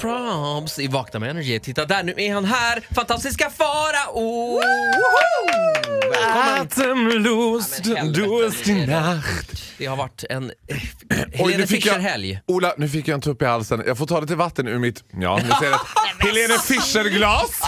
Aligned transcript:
Probs 0.00 0.78
i 0.78 0.86
Vakna 0.86 1.20
med 1.20 1.30
Energy. 1.30 1.58
Titta 1.60 1.84
där, 1.84 2.02
nu 2.02 2.14
är 2.16 2.34
han 2.34 2.44
här! 2.44 2.82
Fantastiska 2.94 3.50
Farao! 3.50 4.60
Dust 8.12 8.66
nu 8.66 8.72
i 8.78 8.82
är 8.82 8.86
det- 8.86 9.86
har 9.86 9.96
varit 9.96 10.24
en 10.30 10.44
eh, 10.44 10.50
Oj, 11.10 11.26
Helene 11.32 11.56
nu 11.58 11.66
fick 11.66 11.86
jag- 11.86 11.94
Fischer-helg. 11.96 12.40
Ola, 12.46 12.74
nu 12.78 12.88
fick 12.88 13.08
jag 13.08 13.14
en 13.14 13.20
tupp 13.20 13.42
i 13.42 13.44
halsen. 13.44 13.82
Jag 13.86 13.98
får 13.98 14.06
ta 14.06 14.20
lite 14.20 14.34
vatten 14.34 14.68
ur 14.68 14.78
mitt, 14.78 15.04
ja, 15.20 15.36
ni 15.36 15.48
ser 15.50 15.70
det. 15.70 15.78
Helene 16.26 16.58
Fischer-glas. 16.58 17.60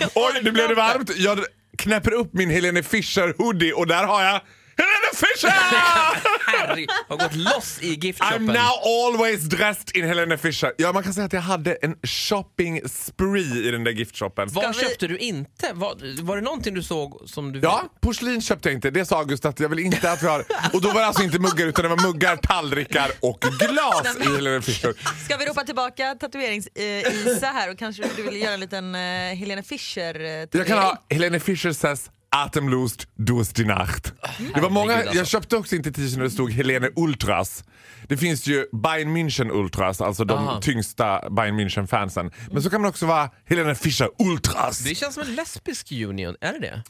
Oj, 0.14 0.40
nu 0.42 0.50
blev 0.50 0.68
det 0.68 0.74
varmt. 0.74 1.10
Jag 1.16 1.40
knäpper 1.78 2.12
upp 2.12 2.30
min 2.34 2.50
Helene 2.50 2.80
Fischer-hoodie 2.82 3.72
och 3.72 3.86
där 3.86 4.04
har 4.04 4.24
jag 4.24 4.40
Helene 4.78 5.12
Fischer! 5.14 5.48
Herregud, 6.46 6.88
har 7.08 7.16
gått 7.16 7.34
loss 7.34 7.78
i 7.82 7.94
I'm 7.96 8.00
giftshoppen. 8.04 8.46
now 8.46 8.70
always 8.84 9.40
dressed 9.48 9.96
in 9.96 10.04
Helene 10.04 10.38
Fischer. 10.38 10.72
Ja, 10.78 10.92
man 10.92 11.02
kan 11.02 11.14
säga 11.14 11.26
att 11.26 11.32
jag 11.32 11.40
hade 11.40 11.74
en 11.82 11.96
shopping 12.02 12.80
spree 12.88 13.68
i 13.68 13.70
den 13.70 13.84
där 13.84 13.92
giftshoppen. 13.92 14.48
Vad 14.50 14.76
vi- 14.76 14.82
köpte 14.82 15.06
du 15.06 15.18
inte? 15.18 15.72
Var, 15.74 16.22
var 16.22 16.36
det 16.36 16.42
någonting 16.42 16.74
du 16.74 16.82
såg 16.82 17.22
som 17.26 17.52
du... 17.52 17.60
Ja, 17.60 17.82
porslin 18.00 18.42
köpte 18.42 18.68
jag 18.68 18.74
inte. 18.76 18.90
Det 18.90 19.04
sa 19.04 19.18
August 19.18 19.44
att 19.44 19.60
jag 19.60 19.68
vill 19.68 19.78
inte 19.78 20.10
att 20.12 20.22
vi 20.22 20.26
har. 20.26 20.44
Och 20.72 20.80
då 20.80 20.88
var 20.88 21.00
det 21.00 21.06
alltså 21.06 21.22
inte 21.22 21.38
muggar 21.38 21.66
utan 21.66 21.82
det 21.82 21.88
var 21.88 22.02
muggar, 22.06 22.36
tallrikar 22.36 23.10
och 23.20 23.40
glas 23.40 24.16
i 24.20 24.34
Helene 24.34 24.62
Fischer. 24.62 24.94
Ska 25.24 25.36
vi 25.36 25.46
ropa 25.46 25.64
tillbaka 25.64 26.14
tatuerings-Isa 26.14 27.46
här 27.46 27.70
och 27.70 27.78
kanske 27.78 28.02
du 28.16 28.22
vill 28.22 28.42
göra 28.42 28.54
en 28.54 28.60
liten 28.60 28.94
uh, 28.94 29.00
Helene 29.34 29.62
Fischer-tatuering? 29.62 30.48
Jag 30.52 30.66
kan 30.66 30.78
ha 30.78 31.02
Helene 31.10 31.40
Fischer 31.40 31.72
says 31.72 32.10
Atemlust 32.44 33.08
durch 33.14 33.52
die 33.52 33.64
Nacht. 33.64 34.12
Det 34.54 34.60
var 34.60 34.70
många, 34.70 34.94
alltså. 34.96 35.14
jag 35.16 35.26
köpte 35.26 35.56
också 35.56 35.76
inte 35.76 35.92
t-shirten 35.92 36.18
där 36.18 36.24
det 36.24 36.30
stod 36.30 36.50
Helene 36.50 36.90
Ultras. 36.96 37.64
Det 38.08 38.16
finns 38.16 38.46
ju 38.46 38.66
Bayern 38.72 39.16
München 39.16 39.50
Ultras, 39.50 40.00
alltså 40.00 40.24
de 40.24 40.38
Aha. 40.38 40.60
tyngsta 40.60 41.30
Bayern 41.30 41.60
München 41.60 41.86
fansen. 41.86 42.30
Men 42.50 42.62
så 42.62 42.70
kan 42.70 42.80
man 42.80 42.90
också 42.90 43.06
vara 43.06 43.30
Helene 43.44 43.74
Fischer 43.74 44.08
Ultras. 44.18 44.78
Det 44.78 44.94
känns 44.94 45.14
som 45.14 45.22
en 45.22 45.34
lesbisk 45.34 45.92
union, 45.92 46.36
är 46.40 46.52
det 46.52 46.58
det? 46.58 46.82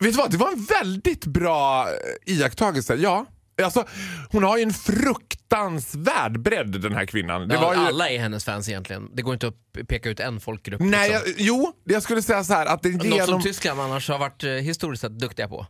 Vet 0.00 0.12
du 0.12 0.18
vad, 0.18 0.30
det 0.30 0.36
var 0.36 0.52
en 0.52 0.64
väldigt 0.64 1.26
bra 1.26 1.86
eh, 1.88 2.34
iakttagelse. 2.34 2.94
Ja. 2.94 3.26
Alltså, 3.62 3.84
hon 4.30 4.42
har 4.42 4.56
ju 4.56 4.62
en 4.62 4.72
fruktansvärd 4.72 6.40
bredd 6.40 6.80
den 6.80 6.92
här 6.94 7.06
kvinnan. 7.06 7.48
Det 7.48 7.54
Ja, 7.54 7.74
ju... 7.74 7.80
Alla 7.80 8.08
är 8.08 8.18
hennes 8.18 8.44
fans 8.44 8.68
egentligen. 8.68 9.10
Det 9.12 9.22
går 9.22 9.34
inte 9.34 9.46
att 9.46 9.88
peka 9.88 10.08
ut 10.08 10.20
en 10.20 10.40
folkgrupp. 10.40 10.80
Nej, 10.80 11.08
liksom. 11.08 11.26
jag, 11.26 11.34
jo, 11.38 11.72
jag 11.84 12.02
skulle 12.02 12.22
säga 12.22 12.44
så 12.44 12.54
här 12.54 12.66
att 12.66 12.82
det 12.82 12.88
Något 12.88 13.02
som 13.02 13.12
genom... 13.12 13.42
Tyskland 13.42 13.80
annars 13.80 14.08
har 14.08 14.18
varit 14.18 14.44
eh, 14.44 14.50
historiskt 14.50 15.00
sett 15.00 15.18
duktiga 15.18 15.48
på. 15.48 15.66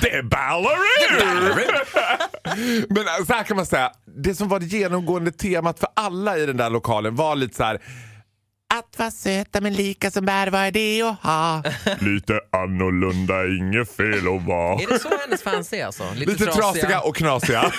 Det 0.00 0.10
är 0.12 0.22
ballerina! 0.22 1.54
Men 2.88 3.06
äh, 3.06 3.26
så 3.26 3.32
här 3.32 3.42
kan 3.44 3.56
man 3.56 3.66
säga, 3.66 3.92
det 4.06 4.34
som 4.34 4.48
var 4.48 4.60
det 4.60 4.66
genomgående 4.66 5.32
temat 5.32 5.78
för 5.78 5.88
alla 5.96 6.38
i 6.38 6.46
den 6.46 6.56
där 6.56 6.70
lokalen 6.70 7.16
var 7.16 7.36
lite 7.36 7.56
så 7.56 7.64
här. 7.64 7.80
Att 8.74 8.98
vara 8.98 9.10
söta 9.10 9.60
men 9.60 9.72
lika 9.72 10.10
som 10.10 10.24
bär, 10.24 10.46
vad 10.46 10.60
är 10.60 10.70
det 10.70 11.02
att 11.02 11.22
ha? 11.22 11.62
Lite 12.00 12.40
annorlunda, 12.52 13.46
inget 13.46 13.96
fel 13.96 14.18
att 14.36 14.46
vara. 14.46 14.82
Är 14.82 14.86
det 14.86 14.98
så 14.98 15.08
hennes 15.24 15.42
fans 15.42 15.72
är 15.72 15.86
alltså? 15.86 16.04
Lite, 16.14 16.32
Lite 16.32 16.46
trasiga 16.46 17.00
och 17.04 17.16
knasiga. 17.16 17.72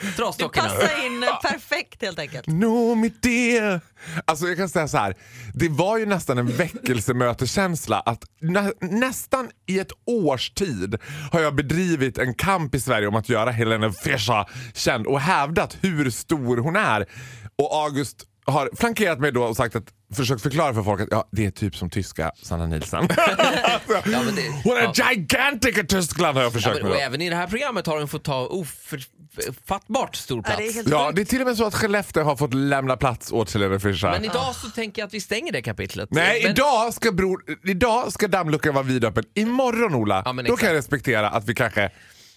Du 0.00 0.12
Trasdockorna. 0.12 0.68
passar 0.68 1.06
in 1.06 1.26
perfekt 1.42 2.02
helt 2.02 2.18
enkelt. 2.18 2.46
Nå 2.46 2.94
mitt 2.94 3.22
det. 3.22 3.80
Alltså 4.24 4.46
jag 4.46 4.56
kan 4.56 4.68
säga 4.68 4.88
så 4.88 4.96
här. 4.96 5.14
Det 5.54 5.68
var 5.68 5.98
ju 5.98 6.06
nästan 6.06 6.38
en 6.38 6.46
väckelsemöteskänsla 6.46 8.00
att 8.00 8.24
nä, 8.40 8.72
nästan 8.80 9.50
i 9.66 9.78
ett 9.78 9.92
års 10.06 10.50
tid 10.50 10.96
har 11.32 11.40
jag 11.40 11.54
bedrivit 11.54 12.18
en 12.18 12.34
kamp 12.34 12.74
i 12.74 12.80
Sverige 12.80 13.08
om 13.08 13.14
att 13.14 13.28
göra 13.28 13.50
Helene 13.50 13.92
Fischer 13.92 14.48
känd 14.74 15.06
och 15.06 15.20
hävdat 15.20 15.76
hur 15.80 16.10
stor 16.10 16.56
hon 16.56 16.76
är. 16.76 17.06
Och 17.58 17.74
August 17.84 18.16
har 18.46 18.70
flankerat 18.76 19.18
mig 19.20 19.32
då 19.32 19.42
och 19.44 19.56
sagt 19.56 19.76
att 19.76 19.84
försökt 20.14 20.42
förklara 20.42 20.74
för 20.74 20.82
folk 20.82 21.00
att 21.00 21.08
ja, 21.10 21.28
det 21.32 21.46
är 21.46 21.50
typ 21.50 21.76
som 21.76 21.90
tyska 21.90 22.32
Sanna 22.42 22.66
Nielsen. 22.66 23.08
Ja, 23.88 24.22
men 24.24 24.34
det- 24.34 24.42
Hon 24.64 24.76
är 24.76 24.92
ja. 24.94 25.12
gigantic 25.12 25.78
i 25.78 25.86
Tyskland 25.86 26.36
har 26.36 26.42
jag 26.44 26.48
Ja, 26.50 26.52
försökt 26.54 26.82
men, 26.82 26.90
med. 26.92 26.98
även 27.06 27.22
i 27.22 27.30
det 27.30 27.36
här 27.36 27.46
programmet 27.46 27.86
har 27.86 27.98
hon 27.98 28.08
fått 28.08 28.24
ta 28.24 28.46
ofattbart 28.46 30.16
stor 30.16 30.38
Ja, 30.38 30.42
plats. 30.42 30.58
det 30.58 30.68
är 30.68 30.72
helt 30.72 30.88
Ja, 30.88 31.12
det 31.14 31.20
är 31.22 31.24
till 31.24 31.40
och 31.40 31.46
med 31.46 31.56
så 31.56 31.64
att 31.66 31.74
Skellefteå 31.74 32.24
har 32.24 32.36
fått 32.36 32.54
lämna 32.54 32.96
plats 32.96 33.32
åt 33.32 33.52
Helene 33.52 33.80
Fischer. 33.80 34.10
Men 34.10 34.24
idag 34.24 34.54
så 34.54 34.68
tänker 34.70 35.02
jag 35.02 35.06
att 35.06 35.14
vi 35.14 35.20
stänger 35.20 35.52
det 35.52 35.62
kapitlet. 35.62 36.08
Nej, 36.12 36.40
men, 36.42 36.50
idag, 36.52 36.94
ska 36.94 37.12
bror, 37.12 37.42
idag 37.64 38.12
ska 38.12 38.28
dammluckan 38.28 38.74
vara 38.74 38.84
vidöppen. 38.84 39.24
Imorgon 39.34 39.94
Ola, 39.94 40.22
Ja, 40.24 40.32
då 40.32 40.40
exakt. 40.40 40.60
kan 40.60 40.68
jag 40.68 40.76
respektera 40.76 41.28
att 41.30 41.44
vi 41.48 41.54
kanske 41.54 41.90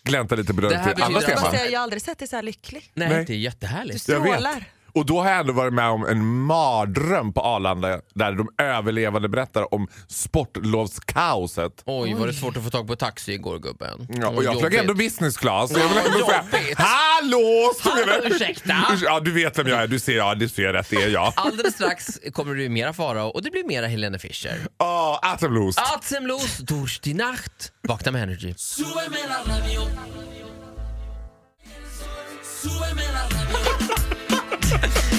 gläntar 0.04 0.38
lite 0.38 0.54
på 0.54 0.62
Det 0.62 0.70
dörren 0.70 0.84
till 0.96 1.04
Jag, 1.14 1.24
Stefan. 1.24 1.56
jag 1.72 1.80
har 1.80 1.84
aldrig 1.84 2.02
sett 2.02 2.20
dig 2.20 2.28
så 2.28 2.36
här 2.36 2.44
lycklig. 2.44 2.92
Nej, 2.94 3.10
Nej. 3.10 3.26
det 3.26 3.34
är 3.34 3.38
jättehärligt. 3.38 3.94
Du 3.94 4.00
strålar. 4.00 4.64
Och 5.00 5.06
då 5.06 5.22
har 5.22 5.30
jag 5.30 5.40
ändå 5.40 5.54
varit 5.54 5.74
med 5.74 5.90
om 5.90 6.06
en 6.06 6.26
mardröm 6.26 7.34
på 7.34 7.42
Arlanda 7.42 8.00
där 8.14 8.32
de 8.32 8.50
överlevande 8.64 9.30
berättar 9.30 9.74
om 9.74 9.88
sportlovskaoset. 10.08 11.84
Oj, 11.86 12.14
var 12.14 12.28
det 12.28 12.34
svårt 12.34 12.58
att 12.58 12.64
få 12.64 12.70
tag 12.70 12.88
på 12.88 12.96
taxi 12.96 13.34
igår 13.34 13.60
gubben. 13.60 14.08
Ja, 14.10 14.28
och 14.28 14.36
jag 14.36 14.44
Jobbigt. 14.44 14.60
flög 14.60 14.76
ändå 14.76 14.94
business 14.94 15.38
class. 15.38 15.74
Så 15.74 15.80
jag 15.80 15.88
vill 15.90 15.98
Ja, 15.98 16.34
ändå 16.34 16.58
säga. 16.58 16.76
Hallå! 16.78 17.74
Hallå, 17.82 18.14
ursäkta? 18.24 18.76
Ja, 19.02 19.20
du 19.20 19.32
vet 19.32 19.60
vem 19.60 19.68
jag 19.68 19.82
är. 19.84 19.88
Du 19.88 20.00
ser, 20.00 20.18
ja, 20.18 20.36
du 20.36 20.50
ser 20.50 20.74
rätt. 20.74 20.90
Det 20.90 20.96
är 21.04 21.10
jag. 21.10 21.34
Alldeles 21.36 21.74
strax 21.74 22.20
kommer 22.34 22.52
det 22.52 22.56
bli 22.56 22.70
mera 22.70 22.94
Farao 22.94 23.28
och 23.28 23.44
det 23.44 23.52
blir 23.52 23.64
mera 23.64 23.88
Helene 23.88 24.20
Fischer. 24.20 24.68
Oh, 24.80 25.20
Atemlust. 25.22 25.80
Atemlos 25.80 26.58
durch 26.58 27.00
die 27.04 27.14
Nacht. 27.14 27.72
Vakna 27.88 28.12
med 28.12 28.24
Energy. 28.24 28.54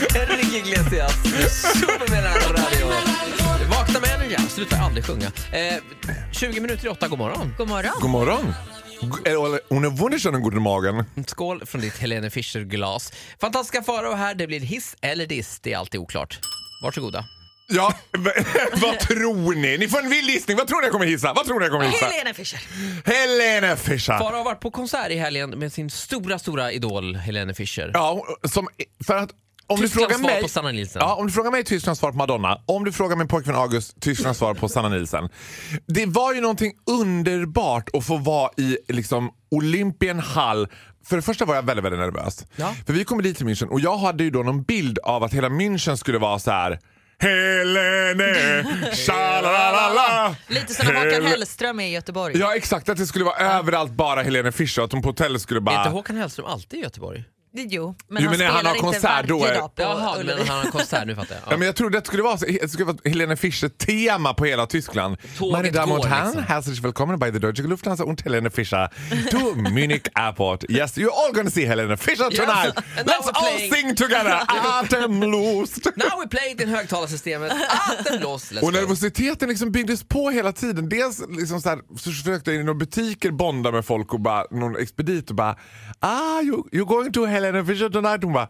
Enrique 0.00 0.58
Iglesias, 0.58 1.14
Radio. 1.84 2.86
Vakna 3.70 4.00
med. 4.00 4.30
Jag 4.32 4.40
slutar 4.50 4.78
aldrig 4.78 5.04
sjunga. 5.04 5.26
Eh, 5.52 5.74
20 6.32 6.60
minuter 6.60 6.86
i 6.86 6.88
åtta, 6.88 7.08
god 7.08 7.18
morgon. 7.18 7.54
God 7.58 7.68
morgon. 7.68 7.92
God 8.00 8.10
morgon. 8.10 8.54
Eller, 9.24 9.60
Hon 9.74 9.84
är 9.84 9.90
wunderschönen 9.90 10.42
god 10.42 10.54
morgon. 10.54 11.04
Skål 11.26 11.66
från 11.66 11.80
ditt 11.80 11.98
Helene 11.98 12.30
Fischer-glas. 12.30 13.12
Fantastiska 13.40 13.82
Farao 13.82 14.14
här, 14.14 14.34
det 14.34 14.46
blir 14.46 14.60
hiss 14.60 14.96
eller 15.00 15.26
diss, 15.26 15.60
det 15.60 15.72
är 15.72 15.78
alltid 15.78 16.00
oklart. 16.00 16.38
Varsågoda. 16.82 17.24
Ja, 17.68 17.94
vad 18.74 18.98
tror 18.98 19.54
ni? 19.54 19.78
Ni 19.78 19.88
får 19.88 19.98
en 19.98 20.10
vild 20.10 20.28
gissning. 20.30 20.56
Vad 20.56 20.68
tror 20.68 20.80
ni 20.80 20.86
jag 20.86 20.92
kommer 20.92 21.06
hissa? 21.06 21.32
Vad 21.32 21.46
tror 21.46 21.60
ni 21.60 21.64
jag 21.66 21.72
kommer 21.72 21.86
hissa? 21.86 22.06
Helene 22.06 22.34
Fischer. 22.34 22.60
Helene 23.04 23.76
Fischer. 23.76 24.18
Farao 24.18 24.36
har 24.36 24.44
varit 24.44 24.60
på 24.60 24.70
konsert 24.70 25.10
i 25.10 25.16
helgen 25.16 25.50
med 25.50 25.72
sin 25.72 25.90
stora, 25.90 26.38
stora 26.38 26.72
idol 26.72 27.16
Helene 27.16 27.54
Fischer. 27.54 27.90
Ja, 27.94 28.24
som, 28.52 28.68
för 29.06 29.16
att 29.16 29.30
om 29.70 29.80
du 29.80 29.88
frågar 29.88 30.18
mig... 30.18 30.42
på 30.42 30.48
Sanna 30.48 30.70
Nielsen. 30.72 31.00
Ja, 31.02 31.14
om 31.14 31.26
du 31.26 31.32
frågar 31.32 31.50
mig 31.50 31.64
Tysklands 31.64 32.00
svar 32.00 32.10
på 32.10 32.16
Madonna. 32.16 32.58
Om 32.66 32.84
du 32.84 32.92
frågar 32.92 33.16
min 33.16 33.28
pojkvän 33.28 33.54
August, 33.56 34.00
Tysklands 34.00 34.38
svar 34.38 34.54
på 34.54 34.68
Sanna 34.68 34.88
Nielsen. 34.88 35.28
Det 35.86 36.06
var 36.06 36.34
ju 36.34 36.40
någonting 36.40 36.72
underbart 36.90 37.88
att 37.96 38.06
få 38.06 38.16
vara 38.16 38.50
i 38.56 38.78
liksom 38.88 39.30
Olympienhall. 39.50 40.68
För 41.04 41.16
det 41.16 41.22
första 41.22 41.44
var 41.44 41.54
jag 41.54 41.62
väldigt, 41.62 41.84
väldigt 41.84 42.00
nervös. 42.00 42.46
Ja. 42.56 42.74
För 42.86 42.92
vi 42.92 43.04
kommer 43.04 43.22
dit 43.22 43.36
till 43.36 43.46
München 43.46 43.68
och 43.68 43.80
jag 43.80 43.96
hade 43.96 44.24
ju 44.24 44.30
då 44.30 44.42
någon 44.42 44.62
bild 44.62 44.98
av 44.98 45.24
att 45.24 45.34
hela 45.34 45.48
München 45.48 45.96
skulle 45.96 46.18
vara 46.18 46.38
så 46.38 46.50
här. 46.50 46.78
Helene, 47.18 48.64
shalalala. 49.06 50.36
Lite 50.48 50.74
som 50.74 50.86
när 50.86 50.94
Håkan 50.94 51.10
Hel- 51.12 51.26
Hellström 51.26 51.80
är 51.80 51.86
i 51.86 51.90
Göteborg. 51.90 52.38
Ja 52.38 52.54
exakt, 52.54 52.88
att 52.88 52.96
det 52.96 53.06
skulle 53.06 53.24
vara 53.24 53.36
överallt 53.36 53.92
bara 53.92 54.22
Helene 54.22 54.52
Fischer. 54.52 54.82
Att 54.82 54.90
de 54.90 55.02
på 55.02 55.08
hotellet 55.08 55.42
skulle 55.42 55.58
Är 55.58 55.60
bara... 55.60 55.78
inte 55.78 55.90
Håkan 55.90 56.16
Hellström 56.16 56.46
alltid 56.46 56.78
i 56.78 56.82
Göteborg? 56.82 57.24
Jo, 57.52 57.94
men 58.08 58.22
Jo, 58.22 58.28
han 58.28 58.38
men 58.38 58.46
när 58.46 58.46
han 58.46 58.56
spelar 58.58 58.70
har 58.70 58.76
inte 58.76 58.80
konsert, 58.84 59.26
då 59.28 59.44
är- 59.44 59.60
på 59.60 59.70
Jaha, 59.82 60.16
men 60.24 60.48
han 60.48 60.64
har 60.64 60.70
konsert, 60.70 61.06
nu 61.06 61.14
fattar 61.14 61.34
jag. 61.34 61.52
Ja, 61.52 61.56
men 61.56 61.66
jag 61.66 61.76
trodde 61.76 61.98
att 61.98 62.04
det 62.04 62.08
skulle 62.08 62.22
vara, 62.22 62.36
det 62.62 62.68
skulle 62.70 62.84
vara 62.84 62.96
Helene 63.04 63.36
Fischer-tema 63.36 64.34
på 64.34 64.44
hela 64.44 64.66
Tyskland. 64.66 65.16
Tåget 65.38 65.52
Meine 65.52 65.70
Damen 65.70 65.94
und 65.94 66.02
går, 66.02 66.08
Herren, 66.08 66.26
liksom. 66.26 66.44
herzlich 66.44 66.82
willkommen 66.82 67.18
bei 67.18 67.30
der 67.30 67.40
Deutsche 67.40 67.62
Lufthansa 67.62 68.04
und 68.04 68.24
Helene 68.24 68.50
Fischer 68.50 68.88
to 69.30 69.54
Munich 69.70 70.08
Airport. 70.14 70.64
Yes, 70.70 70.96
you're 70.98 71.10
all 71.26 71.32
gonna 71.34 71.50
see 71.50 71.66
Helene 71.66 71.96
Fischer 71.96 72.30
tonight. 72.30 72.74
now 72.76 73.04
Let's 73.06 73.28
all 73.32 73.42
playing- 73.42 73.74
sing 73.74 73.96
together. 73.96 74.40
Atemlust. 74.48 75.84
Now 75.96 76.20
we 76.20 76.28
play 76.28 76.52
it 76.52 76.60
in 76.60 76.68
högtalarsystemet. 76.68 77.52
Atemlos. 78.00 78.52
Let's 78.52 78.62
Och 78.62 78.72
nervositeten 78.72 79.48
liksom 79.48 79.72
byggdes 79.72 80.04
på 80.04 80.30
hela 80.30 80.52
tiden. 80.52 80.88
Dels 80.88 81.22
liksom 81.28 81.60
så, 81.60 81.68
här, 81.68 81.78
så 81.98 82.10
försökte 82.10 82.50
jag 82.52 82.60
i 82.60 82.64
några 82.64 82.78
butiker 82.78 83.30
bonda 83.30 83.70
med 83.72 83.84
folk 83.84 84.12
och 84.14 84.20
bara, 84.20 84.44
någon 84.50 84.76
expedit 84.76 85.30
och 85.30 85.36
bara 85.36 85.56
ah, 86.00 86.40
you, 86.42 86.62
you're 86.72 86.84
going 86.86 87.12
to 87.12 87.24
Helene 87.24 87.39
Fischer 87.66 87.88
tonight? 87.90 88.20
Bara 88.20 88.48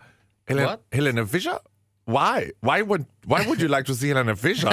Helene, 0.48 0.66
What? 0.66 0.80
Helene 0.92 1.26
Fischer? 1.26 1.58
Why? 2.06 2.50
Why 2.60 2.82
would, 2.82 3.04
why 3.24 3.46
would 3.46 3.60
you 3.62 3.68
like 3.68 3.84
to 3.86 3.94
see 3.94 4.08
Helene 4.08 4.36
Fischer? 4.36 4.68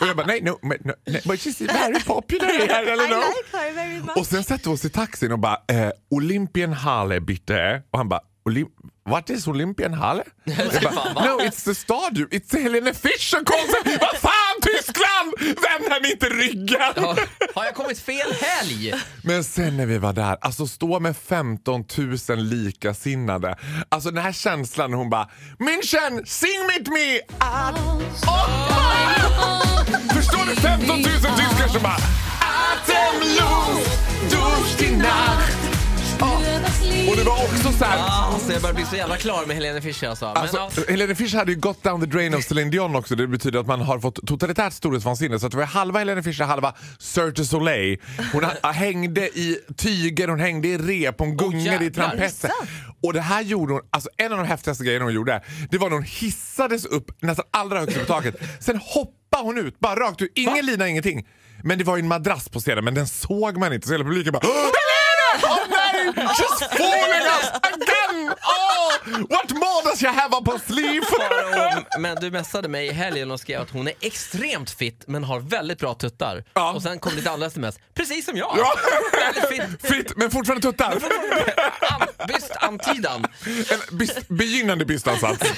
och 0.00 0.06
jag 0.08 0.16
bara 0.16 0.26
nej, 0.26 0.40
no, 0.42 0.58
no, 0.62 0.74
no, 1.06 1.18
but 1.24 1.40
she's 1.40 1.58
very 1.66 2.00
popular 2.04 2.46
here. 2.46 2.64
I 2.82 2.84
don't 2.84 3.00
I 3.00 3.08
know. 3.08 3.20
like 3.20 3.46
her 3.52 3.72
very 3.74 4.00
much. 4.00 4.16
Och 4.16 4.26
sen 4.26 4.44
sätter 4.44 4.70
vi 4.70 4.74
oss 4.76 4.84
i 4.84 4.90
taxin 4.90 5.32
och 5.32 5.38
bara 5.38 5.58
eh, 5.68 5.90
Olympienhalle 6.10 7.20
bitte. 7.20 7.82
Och 7.90 7.98
han 7.98 8.08
bara 8.08 8.20
Olymp 8.44 8.70
What 9.04 9.30
is 9.30 9.48
Olympienhalle? 9.48 10.24
Jag 10.44 10.82
bara, 10.82 11.12
no 11.26 11.40
it's 11.40 11.64
the 11.64 11.74
stadium, 11.74 12.28
it's 12.30 12.48
the 12.50 12.58
Helene 12.60 12.94
Fischer 12.94 13.38
konsert. 13.44 14.19
Vänd 15.54 15.92
henne 15.92 16.10
inte 16.10 16.26
ryggen! 16.26 16.92
Ja, 16.96 17.16
har 17.54 17.64
jag 17.64 17.74
kommit 17.74 18.00
fel 18.00 18.32
helg? 18.40 18.94
Men 19.24 19.44
sen 19.44 19.76
när 19.76 19.86
vi 19.86 19.98
var 19.98 20.12
där, 20.12 20.36
alltså 20.40 20.66
stå 20.66 21.00
med 21.00 21.16
15 21.16 21.84
000 22.28 22.38
likasinnade. 22.38 23.56
Alltså 23.88 24.10
den 24.10 24.22
här 24.22 24.32
känslan 24.32 24.90
när 24.90 24.98
hon 24.98 25.10
bara 25.10 25.28
München, 25.58 26.24
sing 26.26 26.66
with 26.68 26.90
me! 26.90 27.20
At 27.38 27.74
börjar 38.72 38.86
bli 38.86 38.90
så 38.90 38.96
jävla 38.96 39.16
klar 39.16 39.46
med 39.46 39.56
Helene 39.56 39.80
Fischer 39.80 40.08
alltså. 40.08 40.26
Men, 40.26 40.36
Alltså, 40.36 40.56
ja. 40.76 40.82
Helene 40.88 41.14
Fischer 41.14 41.38
hade 41.38 41.52
ju 41.52 41.58
gått 41.58 41.82
down 41.82 42.00
the 42.00 42.06
drain 42.06 42.34
av 42.34 42.40
Celine 42.40 42.70
Dion 42.70 42.96
också. 42.96 43.14
Det 43.16 43.26
betyder 43.26 43.60
att 43.60 43.66
man 43.66 43.80
har 43.80 43.98
fått 43.98 44.26
totalitärt 44.26 44.72
storhetsvansinne. 44.72 45.38
Så 45.38 45.46
att 45.46 45.52
det 45.52 45.58
var 45.58 45.64
halva 45.64 45.98
Helene 45.98 46.22
Fischer, 46.22 46.44
halva 46.44 46.74
Cirque 46.98 47.30
du 47.36 47.44
Soleil. 47.44 47.98
Hon 48.32 48.44
hängde 48.74 49.20
i 49.28 49.58
tyger, 49.76 50.28
hon 50.28 50.40
hängde 50.40 50.68
i 50.68 50.78
rep, 50.78 51.14
hon 51.18 51.36
gungade 51.36 51.84
i 51.84 51.84
jävlar. 51.84 51.90
trampetter. 52.08 52.50
Och 53.02 53.12
det 53.12 53.20
här 53.20 53.42
gjorde 53.42 53.72
hon, 53.72 53.82
alltså 53.90 54.10
en 54.16 54.32
av 54.32 54.38
de 54.38 54.46
häftigaste 54.46 54.84
grejerna 54.84 55.04
hon 55.04 55.14
gjorde, 55.14 55.42
det 55.70 55.78
var 55.78 55.88
när 55.88 55.94
hon 55.96 56.04
hissades 56.04 56.84
upp 56.84 57.22
nästan 57.22 57.44
allra 57.50 57.78
högst 57.80 57.96
upp 57.96 58.06
på 58.06 58.12
taket. 58.12 58.34
Sen 58.60 58.76
hoppade 58.82 59.42
hon 59.44 59.58
ut, 59.58 59.80
bara 59.80 60.00
rakt 60.00 60.22
ut. 60.22 60.32
Ingen 60.34 60.66
lina, 60.66 60.88
ingenting. 60.88 61.26
Men 61.64 61.78
det 61.78 61.84
var 61.84 61.96
ju 61.96 62.00
en 62.00 62.08
madrass 62.08 62.48
på 62.48 62.60
scenen, 62.60 62.84
men 62.84 62.94
den 62.94 63.06
såg 63.08 63.56
man 63.58 63.72
inte. 63.72 63.86
Så 63.86 63.92
hela 63.92 64.04
publiken 64.04 64.32
bara 64.32 64.40
Helena! 64.42 65.54
Oh 65.54 65.60
nej! 65.70 66.12
She's 66.26 66.76
fooling 66.76 67.26
us 67.26 67.50
again! 67.62 67.99
Oh! 68.42 69.20
What 69.28 69.50
more 69.50 69.82
does 69.84 70.00
she 70.00 70.08
have 70.08 70.36
up 70.36 70.46
her 70.46 70.58
sleeve? 70.58 71.06
Men 71.98 72.16
du 72.16 72.30
messade 72.30 72.68
mig 72.68 72.86
i 72.86 72.92
helgen 72.92 73.30
och 73.30 73.40
skrev 73.40 73.60
att 73.60 73.70
hon 73.70 73.88
är 73.88 73.94
extremt 74.00 74.70
fit 74.70 75.04
men 75.06 75.24
har 75.24 75.40
väldigt 75.40 75.78
bra 75.78 75.94
tuttar. 75.94 76.44
Ja. 76.54 76.72
Och 76.72 76.82
sen 76.82 76.98
kom 76.98 77.14
lite 77.14 77.30
andra 77.30 77.46
sms. 77.46 77.78
Precis 77.94 78.24
som 78.24 78.36
jag! 78.36 78.54
Ja. 78.56 78.72
Väldigt 79.12 79.48
fit. 79.48 79.92
Fitt, 79.92 80.16
men 80.16 80.30
fortfarande 80.30 80.62
tuttar. 80.62 80.92
An, 81.80 82.06
byst 82.28 82.52
antydan. 82.60 83.26
En 83.70 83.98
byst, 83.98 84.28
begynnande 84.28 84.84
bystansats. 84.84 85.52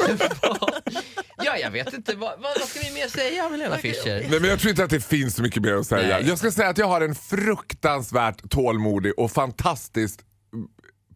Ja, 1.44 1.56
jag 1.56 1.70
vet 1.70 1.92
inte. 1.92 2.14
Vad, 2.14 2.30
vad, 2.40 2.58
vad 2.58 2.68
ska 2.68 2.80
vi 2.80 2.90
mer 2.90 3.08
säga 3.08 3.46
om 3.46 3.52
Helena 3.52 3.78
Fischer? 3.78 4.26
Nej, 4.30 4.40
men 4.40 4.50
jag 4.50 4.60
tror 4.60 4.70
inte 4.70 4.84
att 4.84 4.90
det 4.90 5.00
finns 5.00 5.34
så 5.34 5.42
mycket 5.42 5.62
mer 5.62 5.74
att 5.74 5.86
säga. 5.86 6.18
Nej. 6.18 6.28
Jag 6.28 6.38
ska 6.38 6.50
säga 6.50 6.68
att 6.68 6.78
jag 6.78 6.86
har 6.86 7.00
en 7.00 7.14
fruktansvärt 7.14 8.50
tålmodig 8.50 9.12
och 9.18 9.30
fantastiskt 9.30 10.20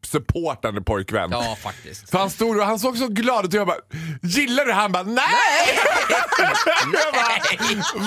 supportande 0.07 0.81
pojkvän. 0.83 1.31
Ja, 1.31 1.57
faktiskt. 1.63 2.11
För 2.11 2.19
han 2.19 2.31
stod 2.31 2.59
och 2.59 2.67
han 2.67 2.79
såg 2.79 2.99
så 2.99 3.09
glad 3.09 3.45
ut 3.45 3.55
och 3.55 3.61
jag 3.61 3.67
bara 3.67 3.77
“Gillar 4.23 4.65
du?” 4.65 4.73
Han 4.73 4.93
bara 4.93 5.03
“Nej!” 5.03 5.27
Jag 6.93 7.15
bara 7.15 7.39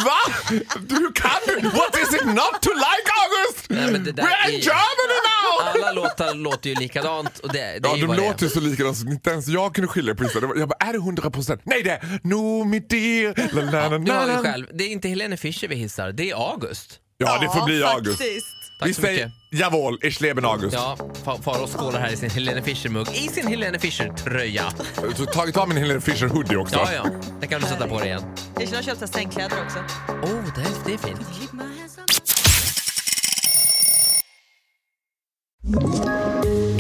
“Va? 0.04 0.34
Du 0.80 1.12
kan 1.12 1.32
du? 1.48 1.70
What 1.70 1.98
is 1.98 2.14
it 2.14 2.26
not 2.26 2.62
to 2.62 2.70
like 2.70 3.10
August? 3.24 3.66
Nej, 3.70 3.92
men 3.92 4.04
det 4.04 4.12
där 4.12 4.24
We're 4.24 4.50
in 4.50 4.60
Germany 4.60 5.18
now!” 5.30 5.68
Alla 5.84 5.92
låtar 5.92 6.34
låter 6.34 6.70
ju 6.70 6.76
likadant 6.76 7.40
och 7.40 7.54
det, 7.54 7.60
det 7.60 7.80
Ja, 7.84 7.94
är 7.94 7.98
ju 7.98 8.08
de 8.08 8.16
låter 8.18 8.48
så 8.48 8.60
likadant 8.60 8.98
så 8.98 9.06
inte 9.08 9.30
ens 9.30 9.48
jag 9.48 9.76
kunde 9.76 9.88
skilja 9.88 10.16
på. 10.16 10.24
Det 10.24 10.40
var- 10.48 10.56
Jag 10.56 10.70
bara 10.70 10.88
“Är 10.90 10.94
det 10.94 11.00
100 11.00 11.30
procent?” 11.32 11.62
“Nej 11.64 11.84
det 11.84 11.90
är 11.92 12.20
no 12.24 12.64
mitt 12.64 12.90
dear”. 12.90 13.54
La, 13.56 13.62
la, 13.62 13.90
la, 13.90 13.98
Du 13.98 14.12
hör 14.12 14.28
la, 14.28 14.34
ju 14.34 14.44
själv, 14.44 14.68
det 14.74 14.84
är 14.84 14.88
inte 14.90 15.08
Helene 15.08 15.38
Fischer 15.38 15.68
vi 15.68 15.76
hissar, 15.76 16.12
det 16.12 16.30
är 16.30 16.52
August. 16.52 17.00
Ja, 17.18 17.38
det 17.42 17.46
får 17.60 17.66
bli 17.66 17.84
August. 17.84 18.18
faktiskt. 18.18 18.48
Tack 18.80 18.90
Vi 18.90 18.94
så 18.94 19.02
säger 19.02 19.26
mycket. 19.26 19.60
jawohl, 19.62 20.00
ich 20.04 20.22
leben 20.22 20.46
August. 20.46 20.74
Ja, 20.74 20.98
Fa- 21.24 21.42
Farao 21.42 21.68
skålar 21.68 22.00
här 22.00 22.12
i 22.14 22.18
sin 22.18 22.30
Helene 22.30 22.62
Fischer-mugg, 22.64 23.08
i 23.14 23.28
sin 23.28 23.48
Helene 23.48 23.80
Fischer-tröja. 23.80 24.64
Så 25.18 25.26
tagit 25.26 25.58
av 25.58 25.68
min 25.68 25.78
Helene 25.78 26.02
Fischer 26.02 26.28
hoodie 26.28 26.56
också. 26.58 26.76
Ja, 26.76 26.94
ja, 26.94 27.06
det 27.42 27.48
kan 27.48 27.62
du 27.62 27.68
sätta 27.68 27.88
på 27.88 28.00
dig 28.00 28.08
igen. 28.08 28.24
Jag 28.60 28.68
har 28.68 28.84
köpt 28.84 29.14
sängkläder 29.14 29.58
också. 29.66 29.80
Oh, 30.10 30.44
det, 30.56 30.62
är, 30.62 30.68
det 30.86 30.94
är 30.94 30.98
fint. 30.98 31.20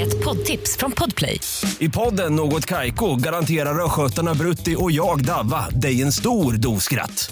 Ett 0.01 0.23
poddtips 0.23 0.77
från 0.77 0.91
Podplay. 0.91 1.39
I 1.79 1.89
podden 1.89 2.35
Något 2.35 2.65
Kaiko 2.65 3.15
garanterar 3.15 3.85
östgötarna 3.85 4.33
Brutti 4.33 4.75
och 4.79 4.91
jag, 4.91 5.25
Davva, 5.25 5.69
dig 5.69 6.01
en 6.01 6.11
stor 6.11 6.53
dos 6.53 6.83
skratt. 6.83 7.31